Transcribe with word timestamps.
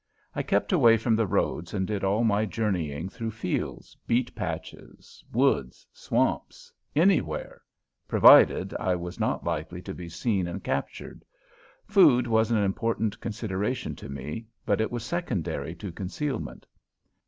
I 0.33 0.41
kept 0.41 0.73
away 0.73 0.97
from 0.97 1.15
the 1.15 1.27
roads 1.27 1.75
and 1.75 1.85
did 1.85 2.03
all 2.03 2.23
my 2.23 2.43
journeying 2.47 3.07
through 3.07 3.29
fields, 3.29 3.95
beet 4.07 4.33
patches, 4.33 5.23
woods, 5.31 5.85
swamps 5.93 6.73
anywhere, 6.95 7.61
provided 8.07 8.73
I 8.79 8.95
was 8.95 9.19
not 9.19 9.43
likely 9.43 9.79
to 9.83 9.93
be 9.93 10.09
seen 10.09 10.47
and 10.47 10.63
captured. 10.63 11.23
Food 11.85 12.25
was 12.25 12.49
an 12.49 12.57
important 12.57 13.19
consideration 13.19 13.95
to 13.97 14.09
me, 14.09 14.47
but 14.65 14.81
it 14.81 14.91
was 14.91 15.03
secondary 15.03 15.75
to 15.75 15.91
concealment. 15.91 16.65